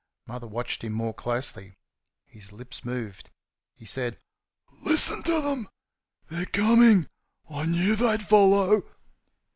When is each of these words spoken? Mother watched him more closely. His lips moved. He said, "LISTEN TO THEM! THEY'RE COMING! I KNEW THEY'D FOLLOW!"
Mother 0.25 0.47
watched 0.47 0.83
him 0.83 0.93
more 0.93 1.13
closely. 1.13 1.77
His 2.25 2.51
lips 2.51 2.83
moved. 2.83 3.29
He 3.75 3.85
said, 3.85 4.17
"LISTEN 4.81 5.21
TO 5.21 5.41
THEM! 5.43 5.69
THEY'RE 6.27 6.45
COMING! 6.47 7.07
I 7.47 7.67
KNEW 7.67 7.95
THEY'D 7.97 8.23
FOLLOW!" 8.27 8.83